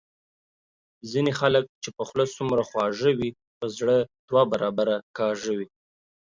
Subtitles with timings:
[1.09, 3.97] ځینی خلګ چي په خوله څومره خواږه وي په زړه
[4.29, 5.67] دوه برابره کاږه وي